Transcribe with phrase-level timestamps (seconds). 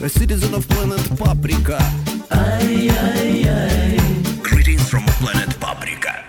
[0.00, 1.78] A citizen of planet Paprika.
[2.30, 3.96] ay, ay, ay.
[4.42, 6.24] Greetings from planet Paprika.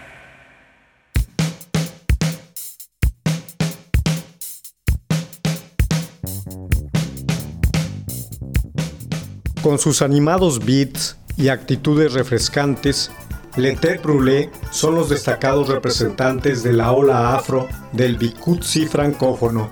[9.62, 13.12] Con sus animados beats y actitudes refrescantes,
[13.56, 19.70] Le Tête Brûlée son los destacados representantes de la ola afro del Bikutsi francófono.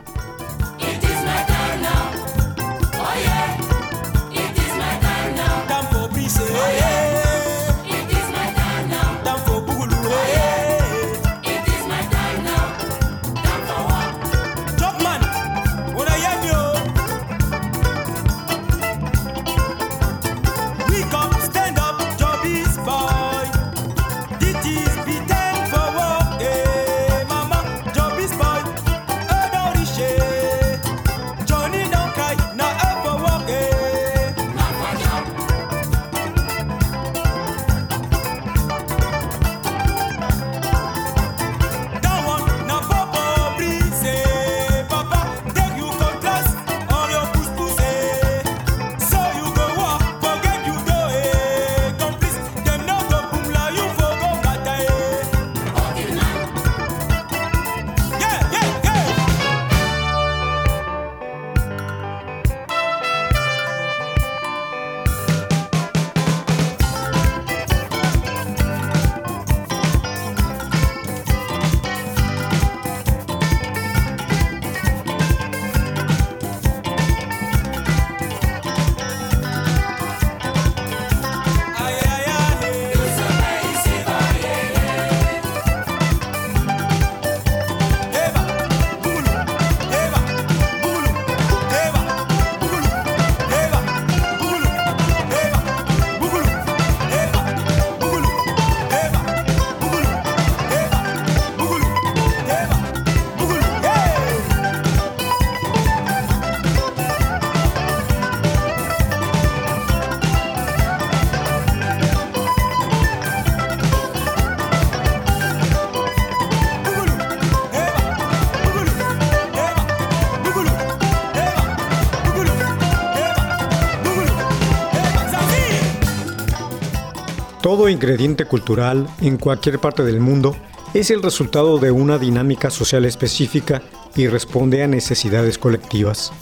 [127.78, 130.56] Todo ingrediente cultural en cualquier parte del mundo
[130.96, 133.84] es el resultado de una dinámica social específica
[134.16, 136.34] y responde a necesidades colectivas.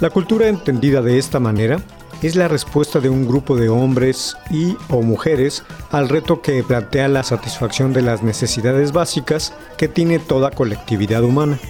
[0.00, 1.80] La cultura entendida de esta manera
[2.22, 5.62] es la respuesta de un grupo de hombres y o mujeres
[5.92, 11.60] al reto que plantea la satisfacción de las necesidades básicas que tiene toda colectividad humana.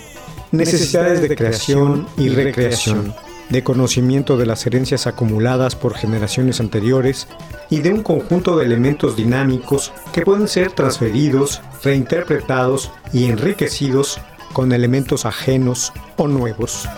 [0.50, 3.14] Necesidades de creación y recreación,
[3.50, 7.28] de conocimiento de las herencias acumuladas por generaciones anteriores
[7.68, 14.20] y de un conjunto de elementos dinámicos que pueden ser transferidos, reinterpretados y enriquecidos
[14.52, 16.88] con elementos ajenos o nuevos.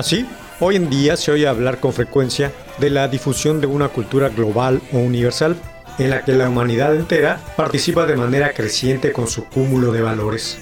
[0.00, 0.24] Así,
[0.60, 4.80] hoy en día se oye hablar con frecuencia de la difusión de una cultura global
[4.94, 5.56] o universal,
[5.98, 10.56] en la que la humanidad entera participa de manera creciente con su cúmulo de valores.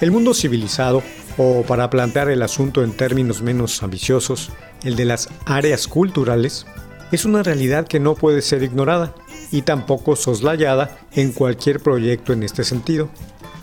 [0.00, 1.02] El mundo civilizado,
[1.36, 4.50] o para plantear el asunto en términos menos ambiciosos,
[4.82, 6.64] el de las áreas culturales,
[7.12, 9.14] es una realidad que no puede ser ignorada
[9.52, 13.10] y tampoco soslayada en cualquier proyecto en este sentido.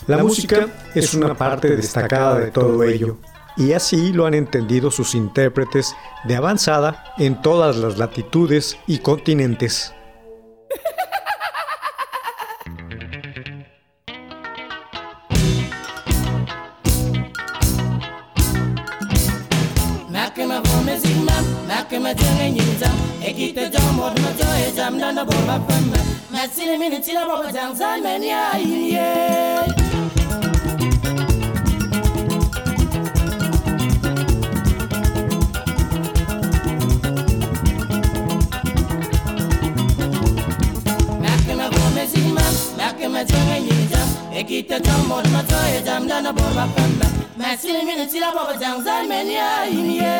[0.05, 3.17] La, música es una parte destacada de todo ello,
[3.57, 5.95] y así lo han entendido sus intérpretes
[6.25, 9.93] de avanzada en todas las latitudes y continentes.
[44.39, 47.07] ekite tombo matso ejamdana borba pembe
[47.37, 50.13] masilmini tila bobo jangzan meni ayimie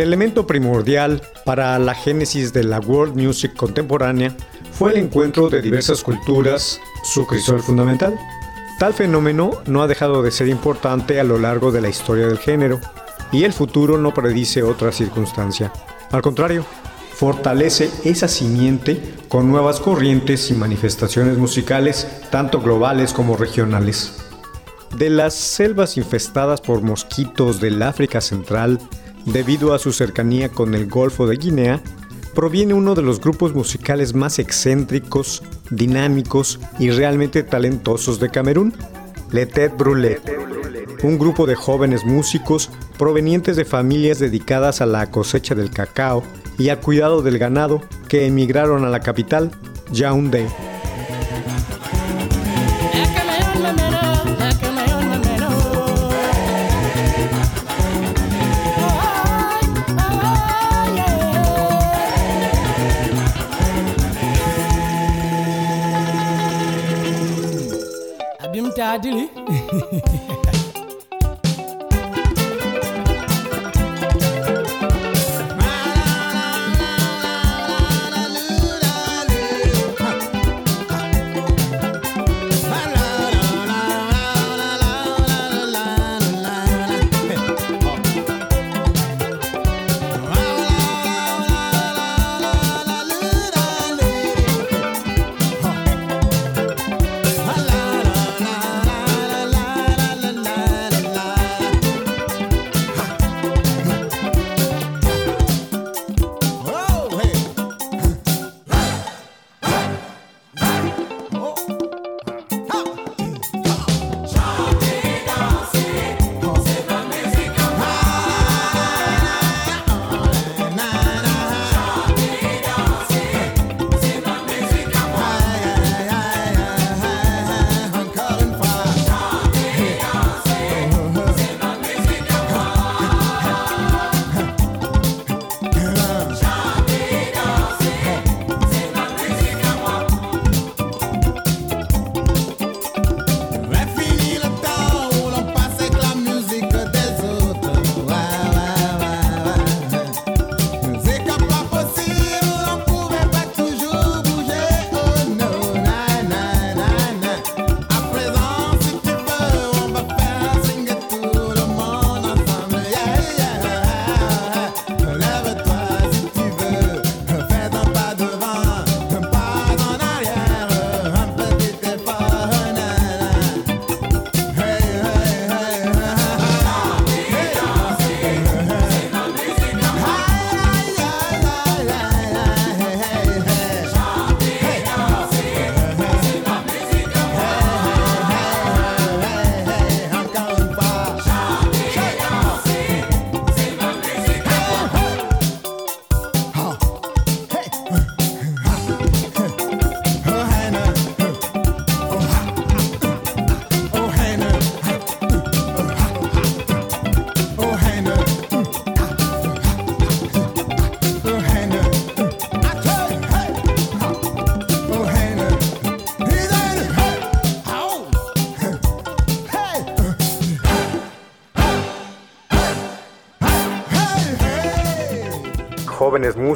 [0.00, 4.34] El elemento primordial para la génesis de la world music contemporánea
[4.72, 8.18] fue el encuentro de diversas culturas, su crisol fundamental.
[8.78, 12.38] Tal fenómeno no ha dejado de ser importante a lo largo de la historia del
[12.38, 12.80] género,
[13.30, 15.70] y el futuro no predice otra circunstancia.
[16.10, 16.64] Al contrario,
[17.12, 24.16] fortalece esa simiente con nuevas corrientes y manifestaciones musicales, tanto globales como regionales.
[24.96, 28.80] De las selvas infestadas por mosquitos del África Central,
[29.26, 31.80] debido a su cercanía con el Golfo de Guinea,
[32.34, 38.74] proviene uno de los grupos musicales más excéntricos, dinámicos y realmente talentosos de Camerún,
[39.30, 40.20] Le Tête Brûlée,
[41.02, 46.22] un grupo de jóvenes músicos provenientes de familias dedicadas a la cosecha del cacao
[46.58, 49.50] y al cuidado del ganado que emigraron a la capital,
[49.92, 50.46] Yaoundé.
[69.00, 69.28] Adili.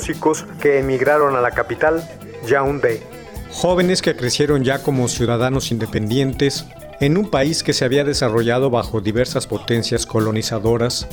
[0.05, 2.07] Músicos que emigraron a la capital,
[2.47, 3.03] Yaoundé.
[3.51, 6.67] Jóvenes que crecieron ya como ciudadanos independientes
[7.01, 11.09] en un país que se había desarrollado bajo diversas potencias colonizadoras,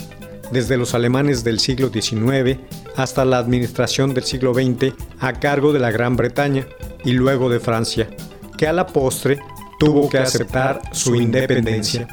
[0.51, 2.59] desde los alemanes del siglo XIX
[2.97, 6.67] hasta la administración del siglo XX a cargo de la Gran Bretaña
[7.05, 8.09] y luego de Francia,
[8.57, 9.39] que a la postre
[9.79, 12.09] tuvo que aceptar su independencia.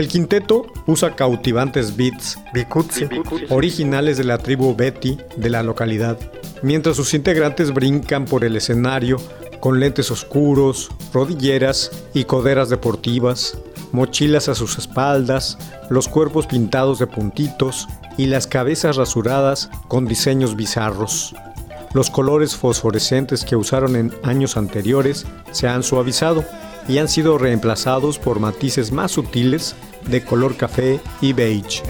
[0.00, 3.06] El quinteto usa cautivantes beats bikutsi,
[3.50, 6.16] originales de la tribu Beti de la localidad,
[6.62, 9.18] mientras sus integrantes brincan por el escenario
[9.60, 13.58] con lentes oscuros, rodilleras y coderas deportivas,
[13.92, 15.58] mochilas a sus espaldas,
[15.90, 21.34] los cuerpos pintados de puntitos y las cabezas rasuradas con diseños bizarros.
[21.92, 26.42] Los colores fosforescentes que usaron en años anteriores se han suavizado
[26.88, 29.76] y han sido reemplazados por matices más sutiles
[30.06, 31.82] de color café y beige.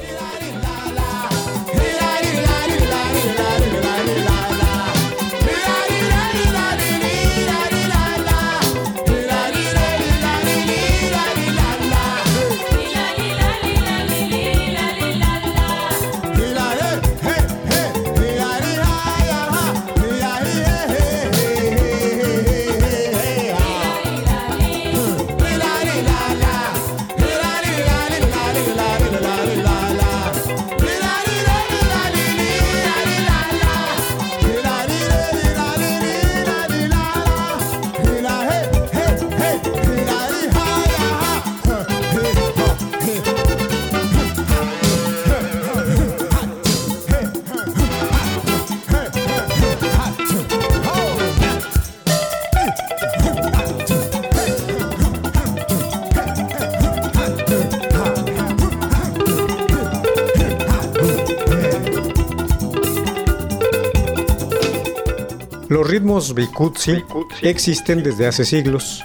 [65.91, 67.03] Ritmos bikutsi
[67.43, 69.03] existen desde hace siglos.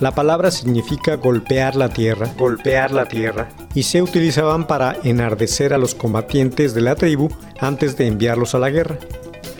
[0.00, 5.78] La palabra significa golpear la tierra, golpear la tierra, y se utilizaban para enardecer a
[5.78, 7.28] los combatientes de la tribu
[7.60, 8.98] antes de enviarlos a la guerra.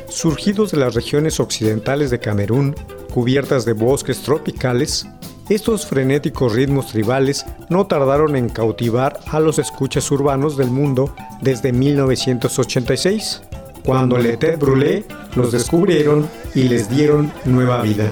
[0.09, 2.75] Surgidos de las regiones occidentales de Camerún,
[3.12, 5.07] cubiertas de bosques tropicales,
[5.49, 11.73] estos frenéticos ritmos tribales no tardaron en cautivar a los escuchas urbanos del mundo desde
[11.73, 13.43] 1986,
[13.85, 15.05] cuando Le Tête Brûlée
[15.37, 18.11] los descubrieron y les dieron nueva vida.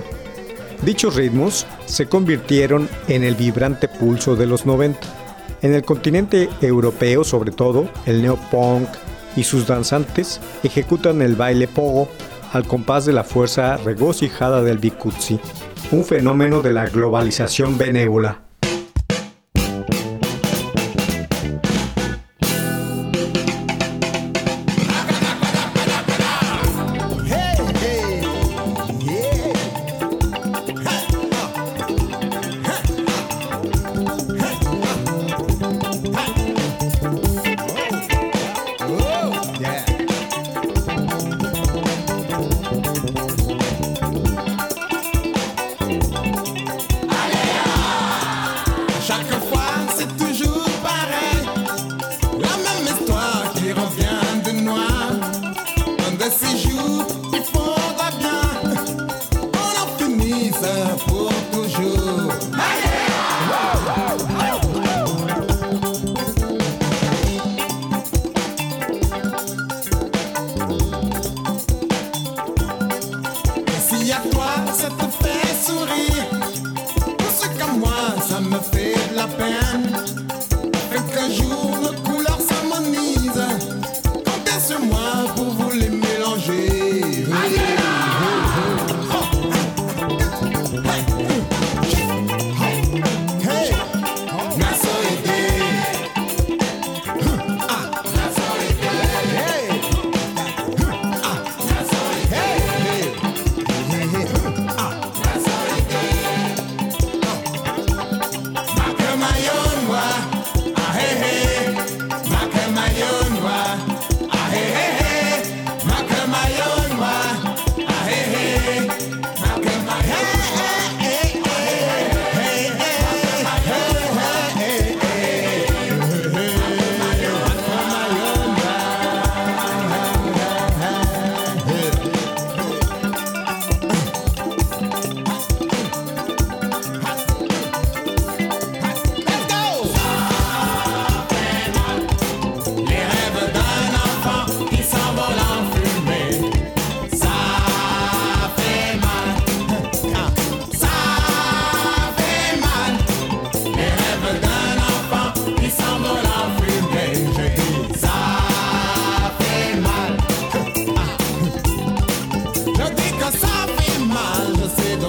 [0.82, 5.00] Dichos ritmos se convirtieron en el vibrante pulso de los 90.
[5.62, 8.88] En el continente europeo, sobre todo, el neopunk
[9.36, 12.08] y sus danzantes ejecutan el baile pogo
[12.52, 15.40] al compás de la fuerza regocijada del bikutsi,
[15.90, 18.51] un fenómeno de la globalización benévola.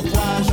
[0.01, 0.52] de toi.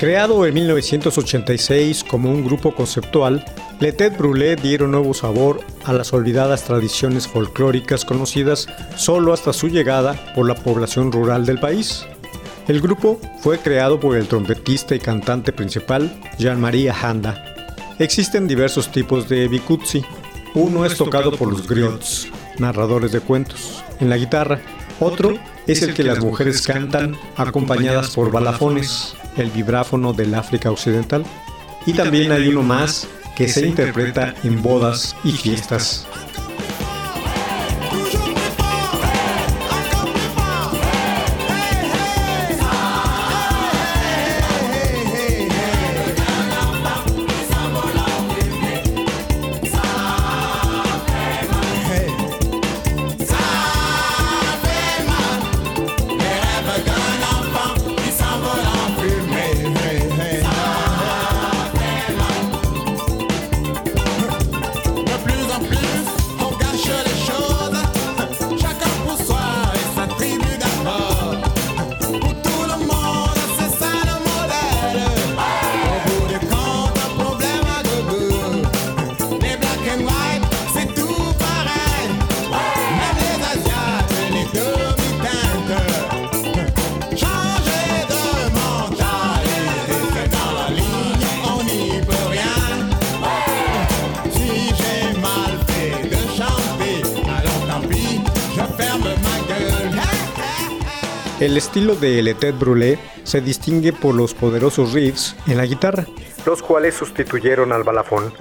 [0.00, 3.44] Creado en 1986 como un grupo conceptual,
[3.80, 9.68] Le Tête Brûlée dieron nuevo sabor a las olvidadas tradiciones folclóricas conocidas solo hasta su
[9.68, 12.06] llegada por la población rural del país.
[12.66, 17.44] El grupo fue creado por el trompetista y cantante principal Jean-Marie Handa.
[17.98, 20.02] Existen diversos tipos de bikutsi.
[20.54, 24.62] Uno es tocado por los griots, narradores de cuentos, en la guitarra.
[24.98, 25.34] Otro
[25.66, 31.24] es el que las mujeres cantan acompañadas por balafones, el vibráfono del África Occidental.
[31.86, 36.06] Y también hay uno más que se interpreta en bodas y fiestas.
[101.90, 106.06] Estilo de Le Tête se distingue por los poderosos riffs en la guitarra,
[106.46, 108.32] los cuales sustituyeron al balafón.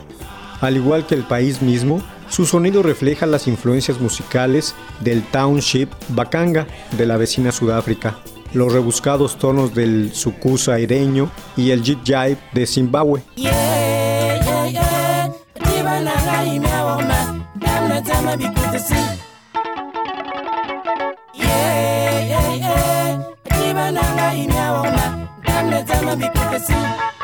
[0.61, 6.67] Al igual que el país mismo, su sonido refleja las influencias musicales del township Bakanga
[6.97, 8.17] de la vecina Sudáfrica,
[8.53, 13.23] los rebuscados tonos del sukusa aireño y el jig jive de Zimbabue.
[26.59, 27.18] see.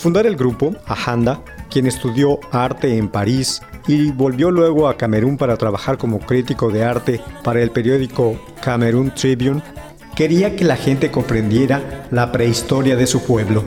[0.00, 5.56] Fundar el grupo, Ahanda, quien estudió arte en París y volvió luego a Camerún para
[5.56, 9.62] trabajar como crítico de arte para el periódico Cameroon Tribune,
[10.16, 13.64] quería que la gente comprendiera la prehistoria de su pueblo.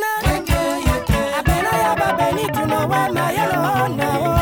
[0.00, 1.36] tuna.
[1.36, 2.46] I've been a yaba benny
[3.14, 4.39] my yellow now.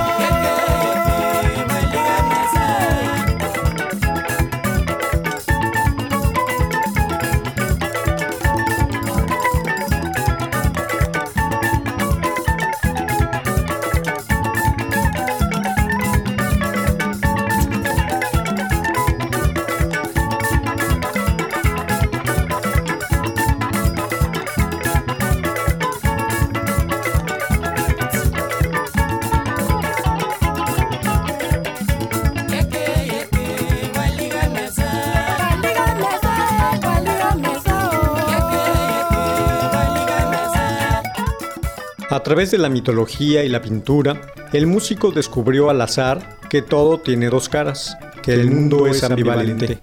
[42.28, 44.20] Través de la mitología y la pintura,
[44.52, 49.78] el músico descubrió al azar que todo tiene dos caras, que el mundo es ambivalente.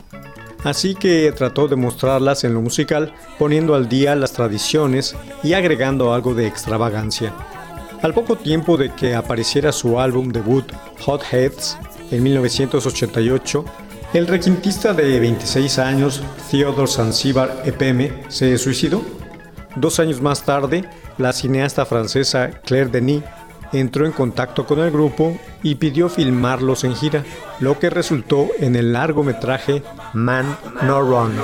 [0.64, 6.14] Así que trató de mostrarlas en lo musical, poniendo al día las tradiciones y agregando
[6.14, 7.34] algo de extravagancia.
[8.04, 11.80] Al poco tiempo de que apareciera su álbum debut Hot Heads
[12.12, 13.66] en 1988,
[14.14, 19.02] el requintista de 26 años, Theodor Zanzibar Epeme, se suicidó.
[19.76, 23.24] Dos años más tarde, la cineasta francesa Claire Denis
[23.74, 27.24] entró en contacto con el grupo y pidió filmarlos en gira,
[27.60, 31.36] lo que resultó en el largometraje Man No Run.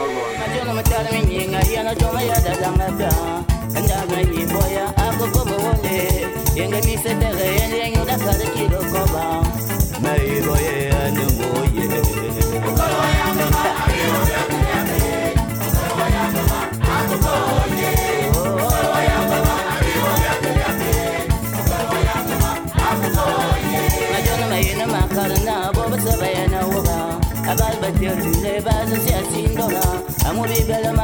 [30.41, 31.00] Mon belle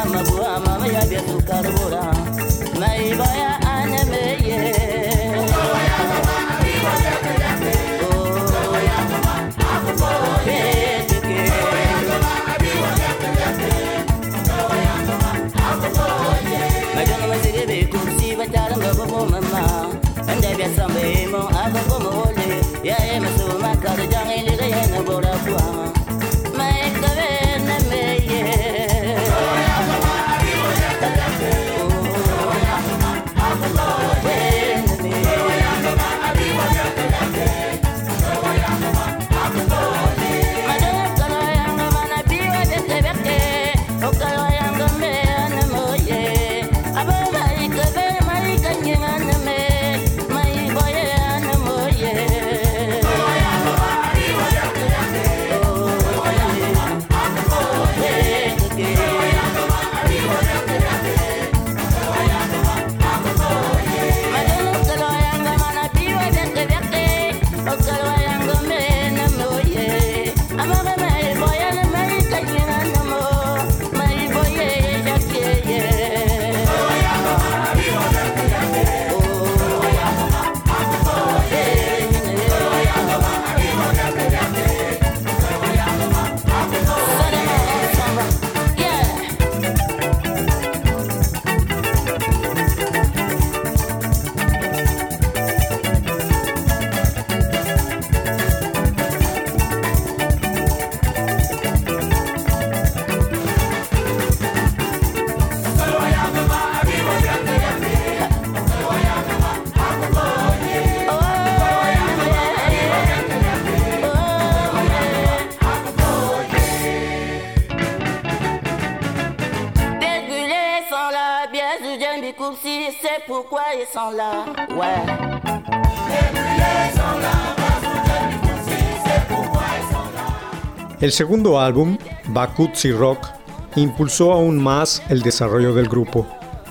[131.02, 131.98] El segundo álbum,
[132.28, 133.28] Bakutsi Rock,
[133.76, 136.26] impulsó aún más el desarrollo del grupo.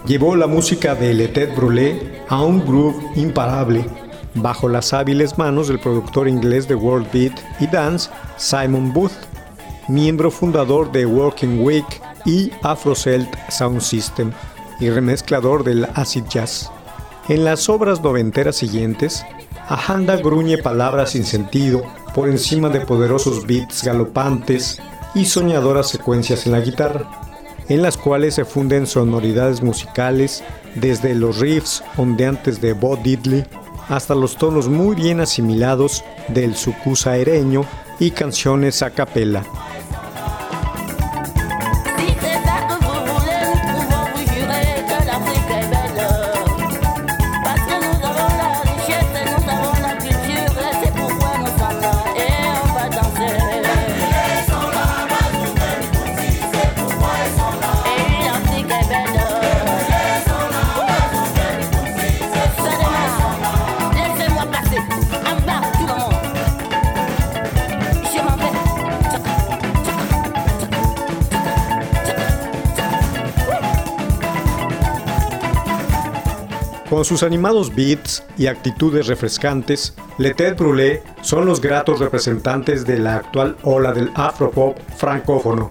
[0.06, 3.84] Llevó la música de Le Tête Brûlée a un groove imparable,
[4.34, 9.12] bajo las hábiles manos del productor inglés de World Beat y Dance, Simon Booth,
[9.86, 14.32] miembro fundador de Working Week y Afrocelt Sound System
[14.80, 16.70] y remezclador del acid jazz.
[17.28, 19.24] En las obras noventeras siguientes,
[19.68, 21.82] Ahanda gruñe palabras sin sentido
[22.14, 24.80] por encima de poderosos beats galopantes
[25.14, 27.10] y soñadoras secuencias en la guitarra,
[27.68, 30.44] en las cuales se funden sonoridades musicales
[30.76, 33.44] desde los riffs ondeantes de Bo Diddley
[33.88, 37.64] hasta los tonos muy bien asimilados del sucus aereño
[37.98, 39.44] y canciones a capela.
[77.06, 83.14] Sus animados beats y actitudes refrescantes, Le Tête Brûlée son los gratos representantes de la
[83.14, 85.70] actual ola del afropop francófono.